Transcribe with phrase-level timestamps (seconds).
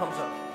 [0.00, 0.49] comes up.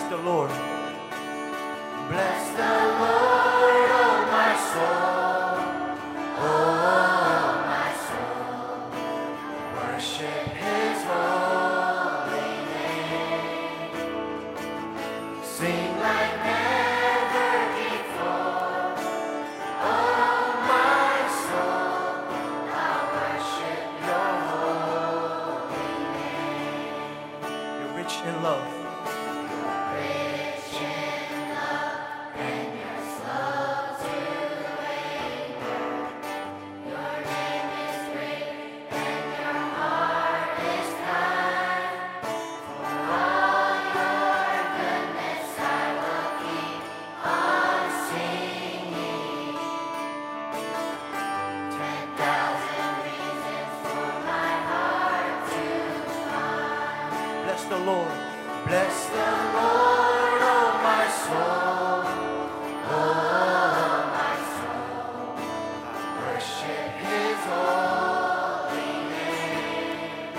[0.00, 0.50] Bless the Lord.
[2.08, 5.60] Bless the Lord, oh my soul,
[6.38, 8.80] oh my soul.
[9.76, 13.92] Worship His holy name.
[15.44, 18.96] Sing like never before,
[19.84, 22.24] oh my soul.
[22.72, 22.74] I
[23.12, 27.82] worship Your holy name.
[27.82, 28.79] You're rich in love.
[57.70, 58.10] The Lord.
[58.66, 62.02] Bless the Lord, oh my soul,
[62.90, 65.38] oh my soul.
[66.18, 70.34] Worship His holy name.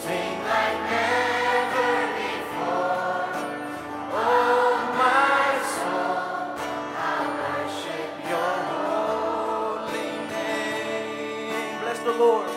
[0.00, 3.28] Sing like never before,
[4.16, 4.72] oh
[5.02, 6.56] my soul.
[6.96, 11.80] I worship Your holy name.
[11.82, 12.48] Bless the Lord.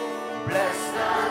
[0.48, 1.29] Bless the